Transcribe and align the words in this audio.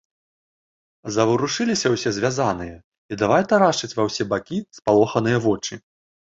Заварушыліся 1.17 1.91
ўсе 1.97 2.09
звязаныя 2.17 2.75
і 2.81 3.13
давай 3.25 3.47
тарашчыць 3.55 3.93
ва 3.97 4.03
ўсе 4.11 4.23
бакі 4.35 4.57
спалоханыя 4.81 5.37
вочы. 5.49 5.73